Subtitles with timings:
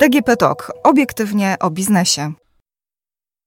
[0.00, 0.72] DGP Talk.
[0.82, 2.32] Obiektywnie o biznesie.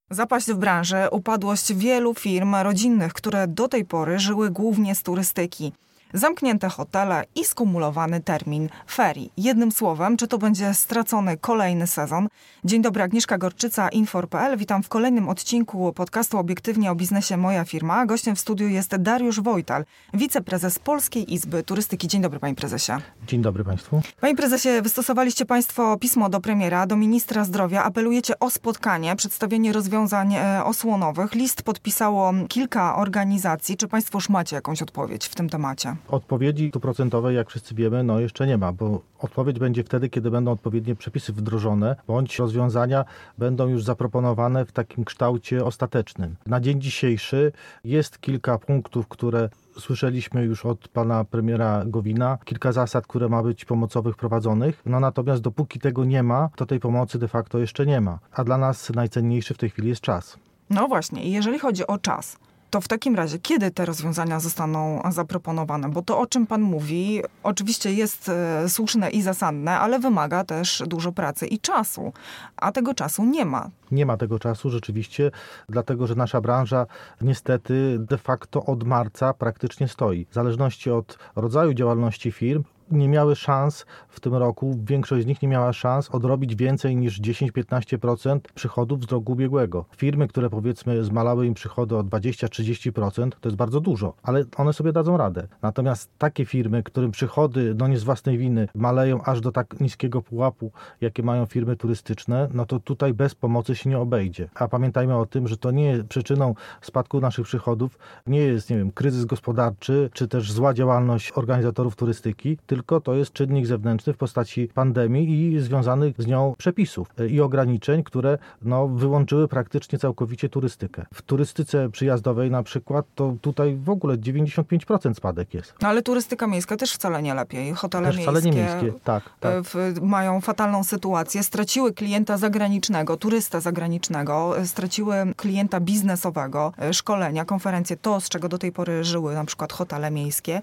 [0.10, 5.74] Zapaść w branży, upadłość wielu firm rodzinnych, które do tej pory żyły głównie z turystyki
[6.14, 9.32] zamknięte hotele i skumulowany termin ferii.
[9.38, 12.28] Jednym słowem, czy to będzie stracony kolejny sezon?
[12.66, 14.58] Dzień dobry, Agnieszka Gorczyca, Infor.pl.
[14.58, 18.06] Witam w kolejnym odcinku podcastu Obiektywnie o biznesie Moja Firma.
[18.06, 22.08] Gościem w studiu jest Dariusz Wojtal, wiceprezes Polskiej Izby Turystyki.
[22.08, 22.92] Dzień dobry, panie prezesie.
[23.28, 24.02] Dzień dobry państwu.
[24.22, 27.84] Panie prezesie, wystosowaliście państwo pismo do premiera, do ministra zdrowia.
[27.84, 31.36] Apelujecie o spotkanie, przedstawienie rozwiązań e, osłonowych.
[31.36, 33.78] List podpisało kilka organizacji.
[33.78, 35.96] Czy państwo już macie jakąś odpowiedź w tym temacie?
[36.08, 40.32] Odpowiedzi tu procentowej, jak wszyscy wiemy, no jeszcze nie ma, bo odpowiedź będzie wtedy, kiedy
[40.32, 43.06] będą odpowiednie przepisy wdrożone, bądź rozwiązania
[43.38, 46.36] będą już zaproponowane w takim kształcie ostatecznym.
[46.46, 47.52] Na dzień dzisiejszy
[47.84, 53.66] jest kilka punktów, które słyszeliśmy już od pana premiera Gowina, kilka zasad, które ma być
[53.66, 54.82] pomocowych prowadzonych.
[54.86, 58.20] No natomiast dopóki tego nie ma, to tej pomocy de facto jeszcze nie ma.
[58.32, 60.38] A dla nas najcenniejszy w tej chwili jest czas.
[60.70, 62.38] No właśnie, jeżeli chodzi o czas,
[62.72, 65.90] to w takim razie, kiedy te rozwiązania zostaną zaproponowane?
[65.90, 70.84] Bo to, o czym Pan mówi, oczywiście jest e, słuszne i zasadne, ale wymaga też
[70.88, 72.14] dużo pracy i czasu,
[72.58, 73.70] a tego czasu nie ma.
[73.92, 75.32] Nie ma tego czasu rzeczywiście,
[75.70, 76.86] dlatego że nasza branża
[77.22, 80.26] niestety de facto od marca praktycznie stoi.
[80.30, 85.42] W zależności od rodzaju działalności firm, nie miały szans w tym roku, większość z nich
[85.42, 89.86] nie miała szans odrobić więcej niż 10-15% przychodów z roku ubiegłego.
[89.98, 94.92] Firmy, które powiedzmy zmalały im przychody o 20-30%, to jest bardzo dużo, ale one sobie
[94.92, 95.48] dadzą radę.
[95.62, 100.22] Natomiast takie firmy, którym przychody, no nie z własnej winy, maleją aż do tak niskiego
[100.22, 104.50] pułapu, jakie mają firmy turystyczne, no to tutaj bez pomocy się nie obejdzie.
[104.56, 107.98] A pamiętajmy o tym, że to nie przyczyną spadku naszych przychodów,
[108.28, 113.14] nie jest, nie wiem, kryzys gospodarczy, czy też zła działalność organizatorów turystyki, tylko tylko to
[113.14, 118.88] jest czynnik zewnętrzny w postaci pandemii i związanych z nią przepisów i ograniczeń, które no,
[118.88, 121.06] wyłączyły praktycznie całkowicie turystykę.
[121.14, 125.74] W turystyce przyjazdowej na przykład to tutaj w ogóle 95% spadek jest.
[125.82, 127.74] No, ale turystyka miejska też wcale nie lepiej.
[127.74, 129.00] Hotele też miejskie, wcale nie miejskie.
[129.04, 129.64] Tak, tak.
[129.64, 131.44] W, mają fatalną sytuację.
[131.44, 137.98] Straciły klienta zagranicznego, turysta zagranicznego, straciły klienta biznesowego, szkolenia, konferencje.
[137.98, 140.62] To, z czego do tej pory żyły na przykład hotele miejskie,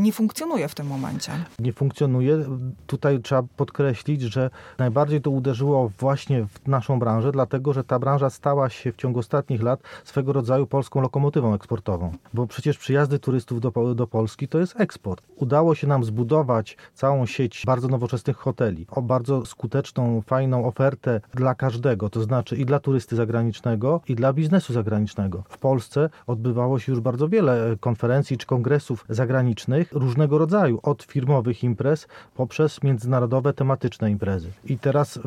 [0.00, 2.44] nie funkcjonuje w tym momencie nie funkcjonuje.
[2.86, 8.30] Tutaj trzeba podkreślić, że najbardziej to uderzyło właśnie w naszą branżę, dlatego że ta branża
[8.30, 12.12] stała się w ciągu ostatnich lat swego rodzaju polską lokomotywą eksportową.
[12.34, 15.22] Bo przecież przyjazdy turystów do, do Polski to jest eksport.
[15.36, 21.54] Udało się nam zbudować całą sieć bardzo nowoczesnych hoteli, o bardzo skuteczną, fajną ofertę dla
[21.54, 25.44] każdego, to znaczy i dla turysty zagranicznego, i dla biznesu zagranicznego.
[25.48, 31.04] W Polsce odbywało się już bardzo wiele konferencji czy kongresów zagranicznych różnego rodzaju, od
[31.36, 34.48] firmowych imprez poprzez międzynarodowe tematyczne imprezy.
[34.64, 35.18] I teraz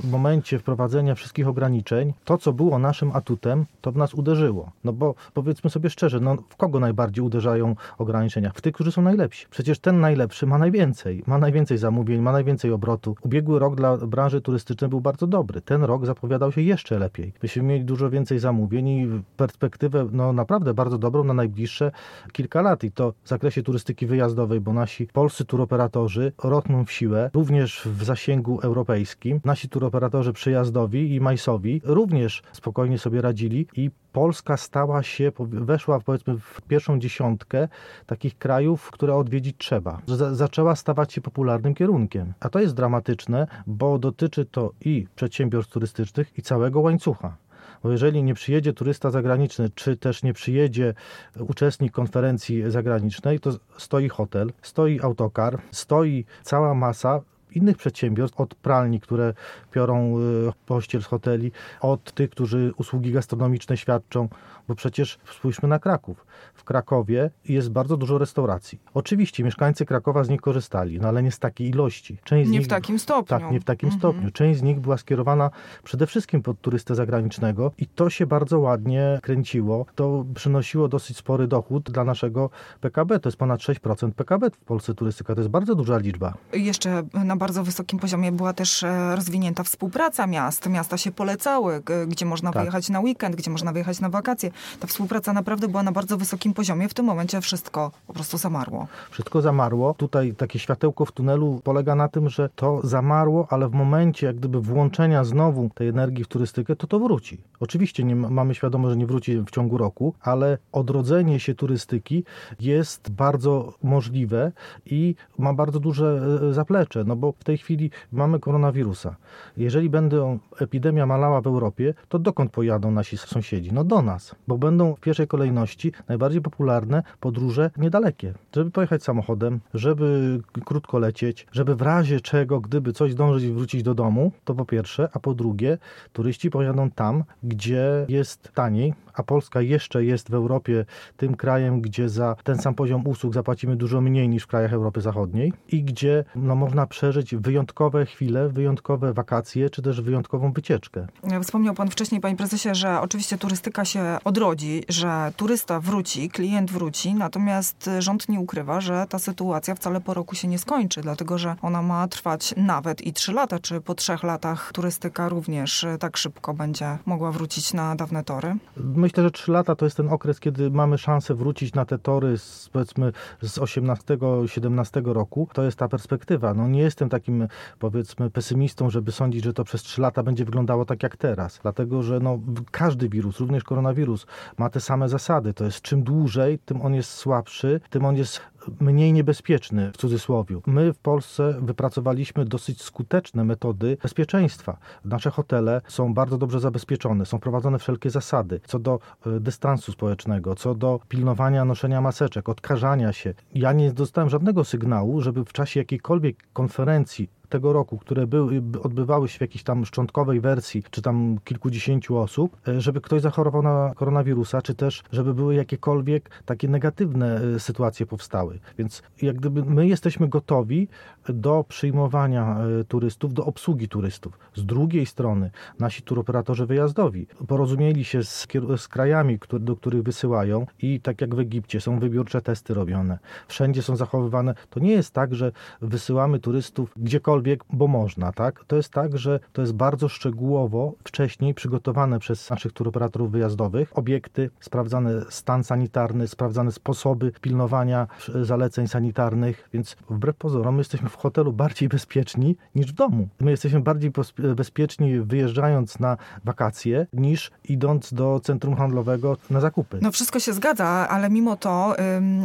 [0.00, 4.70] w momencie wprowadzenia wszystkich ograniczeń, to co było naszym atutem, to w nas uderzyło.
[4.84, 8.50] No bo powiedzmy sobie szczerze, no w kogo najbardziej uderzają ograniczenia?
[8.54, 9.46] W tych, którzy są najlepsi.
[9.50, 13.16] Przecież ten najlepszy ma najwięcej, ma najwięcej zamówień, ma najwięcej obrotu.
[13.22, 15.60] Ubiegły rok dla branży turystycznej był bardzo dobry.
[15.60, 17.32] Ten rok zapowiadał się jeszcze lepiej.
[17.42, 21.92] Myśmy mieli dużo więcej zamówień i perspektywę no naprawdę bardzo dobrą na najbliższe
[22.32, 22.84] kilka lat.
[22.84, 28.04] I to w zakresie turystyki wyjazdowej, bo nasi polscy turoperatorzy rosną w siłę, również w
[28.04, 29.40] zasięgu europejskim.
[29.44, 36.38] Nasi turoperatorzy przyjazdowi i majsowi również spokojnie sobie radzili i Polska stała się, weszła powiedzmy
[36.38, 37.68] w pierwszą dziesiątkę
[38.06, 40.00] takich krajów, które odwiedzić trzeba.
[40.32, 42.32] zaczęła stawać się popularnym kierunkiem.
[42.40, 47.36] A to jest dramatyczne, bo dotyczy to i przedsiębiorstw turystycznych, i całego łańcucha.
[47.82, 50.94] Bo jeżeli nie przyjedzie turysta zagraniczny, czy też nie przyjedzie
[51.38, 57.20] uczestnik konferencji zagranicznej, to stoi hotel, stoi autokar, stoi cała masa
[57.56, 59.34] innych przedsiębiorstw, od pralni, które
[59.70, 64.28] piorą y, pościel z hoteli, od tych, którzy usługi gastronomiczne świadczą,
[64.68, 66.26] bo przecież spójrzmy na Kraków.
[66.54, 68.80] W Krakowie jest bardzo dużo restauracji.
[68.94, 72.18] Oczywiście mieszkańcy Krakowa z nich korzystali, no ale nie z takiej ilości.
[72.24, 73.38] Część nie nich, w takim stopniu.
[73.38, 74.00] Tak, nie w takim mhm.
[74.00, 74.30] stopniu.
[74.30, 75.50] Część z nich była skierowana
[75.84, 79.86] przede wszystkim pod turystę zagranicznego i to się bardzo ładnie kręciło.
[79.94, 83.20] To przynosiło dosyć spory dochód dla naszego PKB.
[83.20, 85.34] To jest ponad 6% PKB w Polsce turystyka.
[85.34, 86.34] To jest bardzo duża liczba.
[86.52, 90.68] Jeszcze na bardzo wysokim poziomie była też e, rozwinięta współpraca miast.
[90.68, 92.62] Miasta się polecały, gdzie można tak.
[92.62, 94.50] wyjechać na weekend, gdzie można wyjechać na wakacje.
[94.80, 96.88] Ta współpraca naprawdę była na bardzo wysokim poziomie.
[96.88, 98.86] W tym momencie wszystko po prostu zamarło.
[99.10, 99.94] Wszystko zamarło.
[99.94, 104.36] Tutaj takie światełko w tunelu polega na tym, że to zamarło, ale w momencie jak
[104.36, 107.40] gdyby włączenia znowu tej energii w turystykę, to to wróci.
[107.60, 112.24] Oczywiście nie mamy świadomość, że nie wróci w ciągu roku, ale odrodzenie się turystyki
[112.60, 114.52] jest bardzo możliwe
[114.86, 119.16] i ma bardzo duże e, zaplecze, no bo w tej chwili mamy koronawirusa.
[119.56, 123.72] Jeżeli będzie epidemia malała w Europie, to dokąd pojadą nasi sąsiedzi?
[123.72, 128.34] No do nas, bo będą w pierwszej kolejności najbardziej popularne podróże niedalekie.
[128.54, 133.82] Żeby pojechać samochodem, żeby krótko lecieć, żeby w razie czego, gdyby coś dążyć i wrócić
[133.82, 135.78] do domu, to po pierwsze, a po drugie,
[136.12, 140.84] turyści pojadą tam, gdzie jest taniej, a Polska jeszcze jest w Europie
[141.16, 145.00] tym krajem, gdzie za ten sam poziom usług zapłacimy dużo mniej niż w krajach Europy
[145.00, 151.06] Zachodniej i gdzie no, można przeżyć wyjątkowe chwile, wyjątkowe wakacje, czy też wyjątkową wycieczkę.
[151.42, 157.14] Wspomniał Pan wcześniej, Panie Prezesie, że oczywiście turystyka się odrodzi, że turysta wróci, klient wróci,
[157.14, 161.56] natomiast rząd nie ukrywa, że ta sytuacja wcale po roku się nie skończy, dlatego że
[161.62, 166.54] ona ma trwać nawet i trzy lata, czy po trzech latach turystyka również tak szybko
[166.54, 168.56] będzie mogła wrócić na dawne tory?
[168.76, 172.38] Myślę, że trzy lata to jest ten okres, kiedy mamy szansę wrócić na te tory
[172.38, 173.12] z, powiedzmy
[173.42, 175.48] z 18-17 roku.
[175.52, 176.54] To jest ta perspektywa.
[176.54, 177.48] No nie jestem takim
[177.78, 181.58] powiedzmy pesymistą, żeby sądzić, że to przez trzy lata będzie wyglądało tak jak teraz.
[181.62, 182.38] Dlatego, że no,
[182.70, 184.26] każdy wirus, również koronawirus
[184.58, 185.54] ma te same zasady.
[185.54, 188.40] To jest czym dłużej, tym on jest słabszy, tym on jest
[188.80, 190.60] mniej niebezpieczny w cudzysłowie.
[190.66, 194.78] My w Polsce wypracowaliśmy dosyć skuteczne metody bezpieczeństwa.
[195.04, 200.54] Nasze hotele są bardzo dobrze zabezpieczone, są prowadzone wszelkie zasady co do e, dystansu społecznego,
[200.54, 203.34] co do pilnowania noszenia maseczek, odkażania się.
[203.54, 209.28] Ja nie dostałem żadnego sygnału, żeby w czasie jakiejkolwiek konferencji tego roku, które były, odbywały
[209.28, 213.92] się w jakiejś tam szczątkowej wersji, czy tam kilkudziesięciu osób, e, żeby ktoś zachorował na
[213.94, 218.58] koronawirusa, czy też żeby były jakiekolwiek takie negatywne e, sytuacje powstały.
[218.78, 220.88] Więc jak gdyby my jesteśmy gotowi
[221.32, 224.38] do przyjmowania e, turystów, do obsługi turystów.
[224.54, 228.46] Z drugiej strony nasi turoperatorzy wyjazdowi porozumieli się z,
[228.76, 233.18] z krajami, które, do których wysyłają i tak jak w Egipcie są wybiórcze testy robione.
[233.48, 234.54] Wszędzie są zachowywane.
[234.70, 238.64] To nie jest tak, że wysyłamy turystów gdziekolwiek bo można, tak?
[238.64, 244.50] To jest tak, że to jest bardzo szczegółowo wcześniej przygotowane przez naszych turoperatorów wyjazdowych obiekty,
[244.60, 248.06] sprawdzany stan sanitarny, sprawdzane sposoby pilnowania
[248.42, 253.28] zaleceń sanitarnych, więc wbrew pozorom my jesteśmy w hotelu bardziej bezpieczni niż w domu.
[253.40, 254.12] My jesteśmy bardziej
[254.56, 259.98] bezpieczni wyjeżdżając na wakacje niż idąc do centrum handlowego na zakupy.
[260.02, 261.96] No wszystko się zgadza, ale mimo to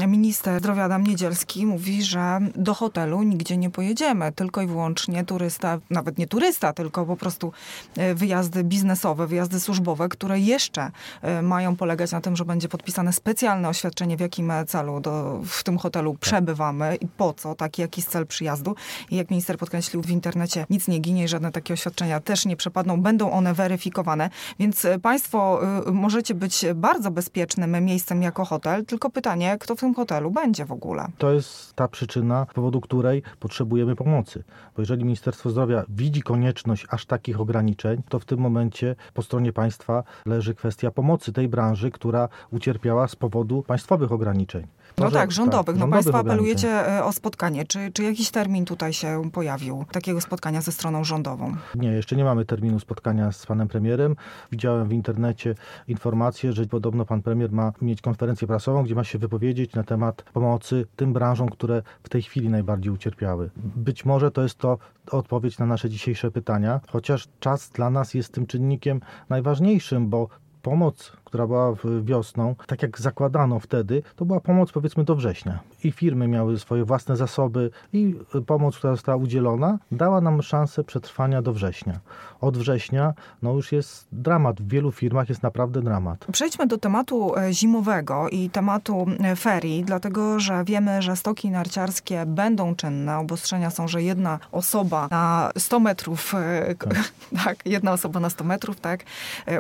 [0.07, 5.79] minister zdrowia Adam Niedzielski mówi, że do hotelu nigdzie nie pojedziemy, tylko i wyłącznie turysta,
[5.89, 7.51] nawet nie turysta, tylko po prostu
[7.97, 13.13] e, wyjazdy biznesowe, wyjazdy służbowe, które jeszcze e, mają polegać na tym, że będzie podpisane
[13.13, 16.19] specjalne oświadczenie, w jakim celu do, w tym hotelu tak.
[16.19, 18.27] przebywamy i po co, taki jakiś cel
[18.63, 18.75] przyjazdu.
[19.11, 23.01] I jak minister podkreślił w internecie, nic nie ginie, żadne takie oświadczenia też nie przepadną,
[23.01, 24.29] będą one weryfikowane,
[24.59, 25.59] więc e, państwo
[25.91, 30.71] możecie być bardzo bezpiecznym miejscem jako hotel, tylko pytanie, kto w tym hotelu będzie w
[30.71, 31.07] ogóle.
[31.17, 34.43] To jest ta przyczyna, z powodu której potrzebujemy pomocy.
[34.75, 39.53] Bo jeżeli Ministerstwo Zdrowia widzi konieczność aż takich ograniczeń, to w tym momencie po stronie
[39.53, 44.67] państwa leży kwestia pomocy tej branży, która ucierpiała z powodu państwowych ograniczeń.
[44.97, 45.75] No tak, rządowych.
[45.75, 47.65] Tak, no Państwo apelujecie e, o spotkanie.
[47.65, 51.55] Czy, czy jakiś termin tutaj się pojawił, takiego spotkania ze stroną rządową?
[51.75, 54.15] Nie, jeszcze nie mamy terminu spotkania z panem premierem.
[54.51, 55.55] Widziałem w internecie
[55.87, 60.23] informację, że podobno pan premier ma mieć konferencję prasową, gdzie ma się wypowiedzieć na temat
[60.33, 63.49] pomocy tym branżom, które w tej chwili najbardziej ucierpiały.
[63.55, 64.77] Być może to jest to
[65.11, 70.27] odpowiedź na nasze dzisiejsze pytania, chociaż czas dla nas jest tym czynnikiem najważniejszym, bo
[70.61, 75.59] pomoc, która była wiosną, tak jak zakładano wtedy, to była pomoc powiedzmy do września.
[75.83, 78.15] I firmy miały swoje własne zasoby i
[78.47, 81.99] pomoc, która została udzielona, dała nam szansę przetrwania do września.
[82.41, 84.61] Od września no już jest dramat.
[84.61, 86.25] W wielu firmach jest naprawdę dramat.
[86.31, 92.25] Przejdźmy do tematu e, zimowego i tematu e, ferii, dlatego że wiemy, że stoki narciarskie
[92.25, 93.17] będą czynne.
[93.17, 97.11] Obostrzenia są, że jedna osoba na 100 metrów, e, tak,
[97.45, 99.03] tak jedna osoba na 100 metrów, tak.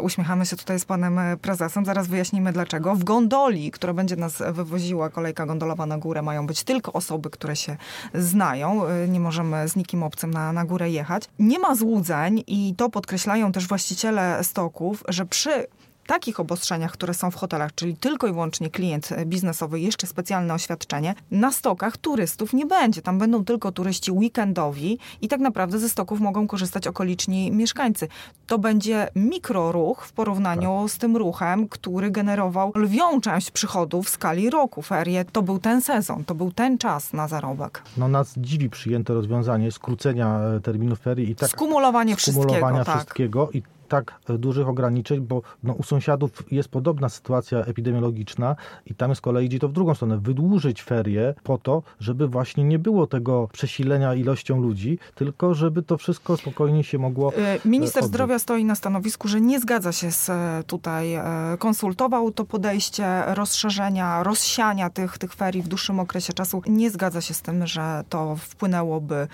[0.01, 1.64] Uśmiechamy się tutaj z panem prezesem.
[1.83, 2.95] Zaraz wyjaśnimy dlaczego.
[2.95, 7.55] W gondoli, która będzie nas wywoziła, kolejka gondolowa na górę, mają być tylko osoby, które
[7.55, 7.77] się
[8.13, 8.81] znają.
[9.07, 11.23] Nie możemy z nikim obcym na, na górę jechać.
[11.39, 15.67] Nie ma złudzeń i to podkreślają też właściciele stoków, że przy
[16.05, 21.15] takich obostrzeniach, które są w hotelach, czyli tylko i wyłącznie klient biznesowy, jeszcze specjalne oświadczenie,
[21.31, 23.01] na stokach turystów nie będzie.
[23.01, 28.07] Tam będą tylko turyści weekendowi i tak naprawdę ze stoków mogą korzystać okoliczni mieszkańcy.
[28.47, 30.91] To będzie mikroruch w porównaniu tak.
[30.91, 34.81] z tym ruchem, który generował lwią część przychodów w skali roku.
[34.81, 37.81] Ferie to był ten sezon, to był ten czas na zarobek.
[37.97, 42.99] No nas dziwi przyjęte rozwiązanie skrócenia e, terminów ferii i tak skumulowanie, skumulowania wszystkiego.
[42.99, 43.55] wszystkiego tak.
[43.55, 49.21] i tak dużych ograniczeń, bo no, u sąsiadów jest podobna sytuacja epidemiologiczna i tam z
[49.21, 50.17] kolei idzie to w drugą stronę.
[50.17, 55.97] Wydłużyć ferie po to, żeby właśnie nie było tego przesilenia ilością ludzi, tylko żeby to
[55.97, 57.33] wszystko spokojnie się mogło.
[57.33, 58.13] Y, minister odbyć.
[58.13, 60.31] zdrowia stoi na stanowisku, że nie zgadza się z
[60.67, 61.15] tutaj,
[61.59, 66.61] konsultował to podejście rozszerzenia, rozsiania tych, tych ferii w dłuższym okresie czasu.
[66.67, 69.27] Nie zgadza się z tym, że to wpłynęłoby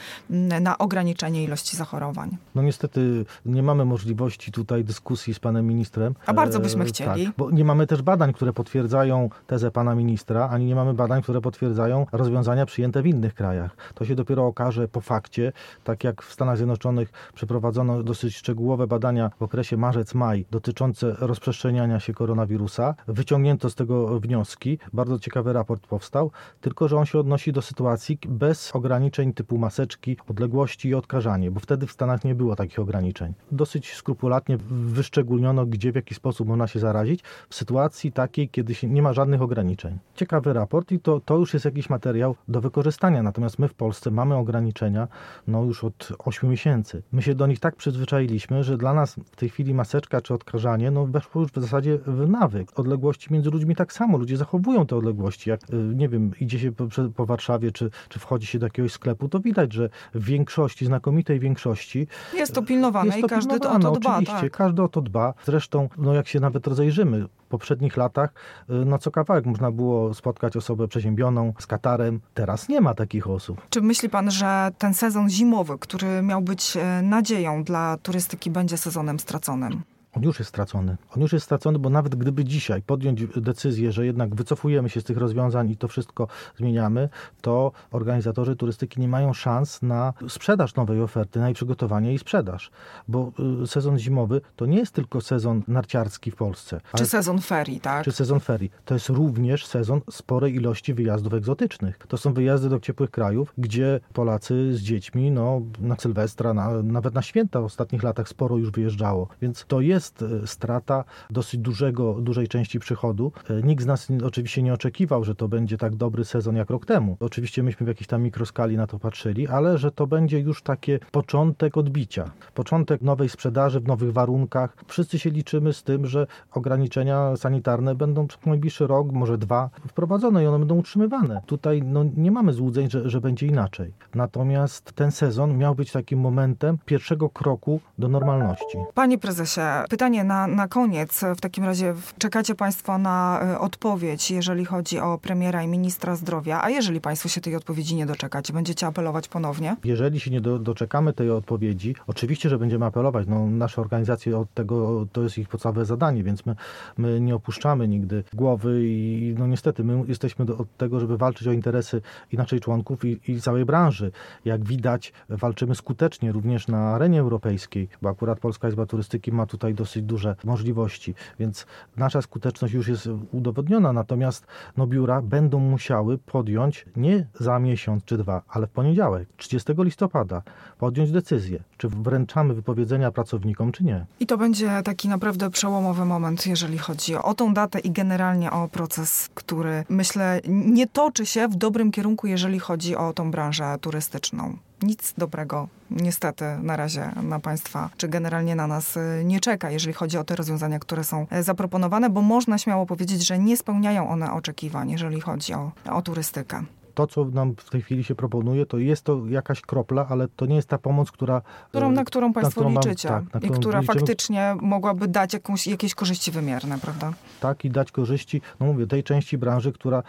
[0.61, 2.37] na ograniczenie ilości zachorowań.
[2.55, 6.15] No niestety nie mamy możliwości tutaj dyskusji z panem ministrem.
[6.25, 7.25] A bardzo byśmy e, chcieli.
[7.25, 11.21] Tak, bo nie mamy też badań, które potwierdzają tezę pana ministra, ani nie mamy badań,
[11.21, 13.75] które potwierdzają rozwiązania przyjęte w innych krajach.
[13.95, 19.31] To się dopiero okaże po fakcie, tak jak w Stanach Zjednoczonych przeprowadzono dosyć szczegółowe badania
[19.39, 22.95] w okresie marzec-maj dotyczące rozprzestrzeniania się koronawirusa.
[23.07, 24.79] Wyciągnięto z tego wnioski.
[24.93, 26.31] Bardzo ciekawy raport powstał,
[26.61, 31.59] tylko że on się odnosi do sytuacji bez ograniczeń typu maseczki, odległości i odkażanie, bo
[31.59, 33.33] wtedy w Stanach nie było takich ograniczeń.
[33.51, 34.30] Dosyć skrupulatnie
[34.69, 39.13] wyszczególniono, gdzie, w jaki sposób można się zarazić w sytuacji takiej, kiedy się nie ma
[39.13, 39.97] żadnych ograniczeń.
[40.15, 44.11] Ciekawy raport i to, to już jest jakiś materiał do wykorzystania, natomiast my w Polsce
[44.11, 45.07] mamy ograniczenia
[45.47, 47.03] no już od 8 miesięcy.
[47.11, 50.91] My się do nich tak przyzwyczailiśmy, że dla nas w tej chwili maseczka czy odkażanie
[50.91, 52.79] no weszło już w zasadzie w nawyk.
[52.79, 55.49] Odległości między ludźmi tak samo, ludzie zachowują te odległości.
[55.49, 58.91] Jak, y, nie wiem, idzie się po, po Warszawie, czy, czy wchodzi się do jakiegoś
[58.91, 63.59] sklepu, to widać, że w większości, znakomitej większości jest to pilnowane jest to i każdy
[63.59, 64.20] to o to dba.
[64.23, 64.57] Oczywiście, tak.
[64.57, 65.33] każdy o to dba.
[65.45, 68.33] Zresztą, no jak się nawet rozejrzymy, w poprzednich latach,
[68.69, 72.19] y, no co kawałek można było spotkać osobę przeziębioną z katarem.
[72.33, 73.61] Teraz nie ma takich osób.
[73.69, 78.77] Czy myśli pan, że ten sezon zimowy, który miał być e, nadzieją dla turystyki, będzie
[78.77, 79.81] sezonem straconym?
[80.15, 80.97] On już jest stracony.
[81.15, 85.03] On już jest stracony, bo nawet gdyby dzisiaj podjąć decyzję, że jednak wycofujemy się z
[85.03, 86.27] tych rozwiązań i to wszystko
[86.57, 87.09] zmieniamy,
[87.41, 92.71] to organizatorzy turystyki nie mają szans na sprzedaż nowej oferty, na jej przygotowanie i sprzedaż.
[93.07, 93.31] Bo
[93.63, 96.81] y, sezon zimowy to nie jest tylko sezon narciarski w Polsce.
[96.95, 98.05] Czy sezon ferii, tak?
[98.05, 98.71] Czy sezon ferii.
[98.85, 101.97] To jest również sezon sporej ilości wyjazdów egzotycznych.
[102.07, 107.13] To są wyjazdy do ciepłych krajów, gdzie Polacy z dziećmi, no na Sylwestra, na, nawet
[107.13, 109.27] na święta w ostatnich latach sporo już wyjeżdżało.
[109.41, 113.31] Więc to jest jest e, strata dosyć dużego, dużej części przychodu.
[113.49, 116.85] E, nikt z nas oczywiście nie oczekiwał, że to będzie tak dobry sezon jak rok
[116.85, 117.17] temu.
[117.19, 120.99] Oczywiście myśmy w jakiejś tam mikroskali na to patrzyli, ale że to będzie już takie
[121.11, 124.75] początek odbicia, początek nowej sprzedaży w nowych warunkach.
[124.87, 130.43] Wszyscy się liczymy z tym, że ograniczenia sanitarne będą przez najbliższy rok, może dwa, wprowadzone
[130.43, 131.41] i one będą utrzymywane.
[131.45, 133.93] Tutaj no, nie mamy złudzeń, że, że będzie inaczej.
[134.15, 138.77] Natomiast ten sezon miał być takim momentem pierwszego kroku do normalności.
[138.93, 141.21] Panie prezesie, pytanie na, na koniec.
[141.37, 146.61] W takim razie czekacie Państwo na e, odpowiedź, jeżeli chodzi o premiera i ministra zdrowia.
[146.63, 149.75] A jeżeli Państwo się tej odpowiedzi nie doczekacie, będziecie apelować ponownie?
[149.83, 153.27] Jeżeli się nie do, doczekamy tej odpowiedzi, oczywiście, że będziemy apelować.
[153.27, 156.55] No, nasze organizacje od tego, to jest ich podstawowe zadanie, więc my,
[156.97, 161.47] my nie opuszczamy nigdy głowy i no niestety my jesteśmy do, od tego, żeby walczyć
[161.47, 164.11] o interesy inaczej członków i, i całej branży.
[164.45, 169.73] Jak widać, walczymy skutecznie również na arenie europejskiej, bo akurat Polska Izba Turystyki ma tutaj
[169.81, 171.65] dosyć duże możliwości, więc
[171.97, 174.47] nasza skuteczność już jest udowodniona, natomiast
[174.77, 180.41] no, biura będą musiały podjąć nie za miesiąc czy dwa, ale w poniedziałek, 30 listopada,
[180.79, 184.05] podjąć decyzję, czy wręczamy wypowiedzenia pracownikom, czy nie.
[184.19, 188.67] I to będzie taki naprawdę przełomowy moment, jeżeli chodzi o tą datę i generalnie o
[188.67, 194.57] proces, który myślę nie toczy się w dobrym kierunku, jeżeli chodzi o tą branżę turystyczną
[194.81, 199.93] nic dobrego niestety na razie na Państwa, czy generalnie na nas y, nie czeka, jeżeli
[199.93, 204.09] chodzi o te rozwiązania, które są e, zaproponowane, bo można śmiało powiedzieć, że nie spełniają
[204.09, 208.65] one oczekiwań, jeżeli chodzi o, o turystykę to, co nam w tej chwili się proponuje,
[208.65, 211.41] to jest to jakaś kropla, ale to nie jest ta pomoc, która...
[211.69, 213.99] Którą, na którą Państwo na którą liczycie tak, i która liczymy.
[213.99, 217.13] faktycznie mogłaby dać jakąś, jakieś korzyści wymierne, prawda?
[217.39, 220.03] Tak, i dać korzyści, no mówię, tej części branży, która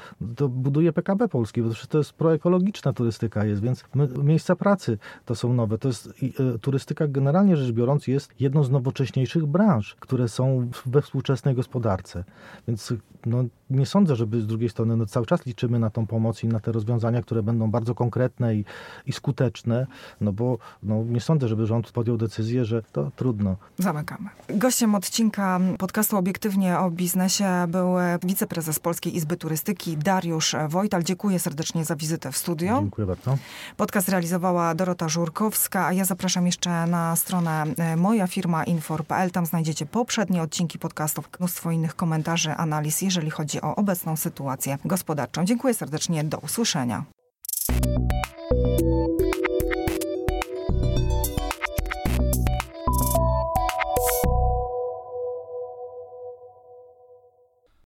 [0.49, 5.53] buduje PKB Polski, bo to jest proekologiczna turystyka jest, więc my, miejsca pracy to są
[5.53, 5.79] nowe.
[5.79, 11.03] To jest, y, turystyka generalnie rzecz biorąc jest jedną z nowocześniejszych branż, które są we
[11.03, 12.25] współczesnej gospodarce.
[12.69, 12.95] Więc
[13.27, 16.49] no, nie sądzę, żeby z drugiej strony no, cały czas liczymy na tą pomoc i
[16.49, 18.65] na te rozwiązania, które będą bardzo konkretne i,
[19.07, 19.87] i skuteczne,
[20.21, 23.57] no bo no, nie sądzę, żeby rząd podjął decyzję, że to trudno.
[23.79, 24.29] Zamykamy.
[24.49, 31.03] Gościem odcinka podcastu Obiektywnie o biznesie był wiceprezes Polskiej Izby Turystyki Dariusz Wojtal.
[31.03, 32.79] Dziękuję serdecznie za wizytę w studio.
[32.81, 33.39] Dziękuję bardzo.
[33.77, 39.31] Podcast realizowała Dorota Żurkowska, a ja zapraszam jeszcze na stronę e, moja firma infor.pl.
[39.31, 45.45] Tam znajdziecie poprzednie odcinki podcastów, mnóstwo innych komentarzy, analiz, jeżeli chodzi o obecną sytuację gospodarczą.
[45.45, 47.05] Dziękuję serdecznie, do usłyszenia.